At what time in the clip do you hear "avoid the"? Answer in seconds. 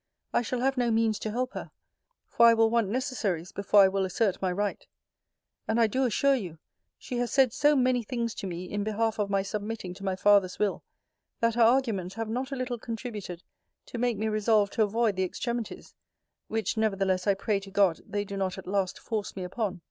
14.81-15.23